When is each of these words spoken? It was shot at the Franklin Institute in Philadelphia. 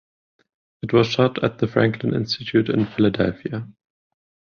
It 0.81 0.93
was 0.93 1.05
shot 1.11 1.43
at 1.43 1.59
the 1.59 1.67
Franklin 1.67 2.15
Institute 2.15 2.69
in 2.69 2.87
Philadelphia. 2.87 3.67